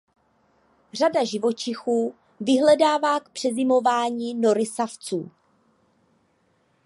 [0.93, 5.31] Řada živočichů vyhledává k přezimování nory savců.